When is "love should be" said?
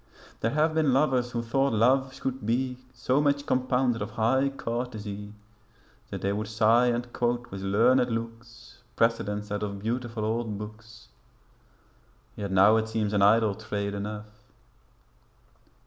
1.73-2.79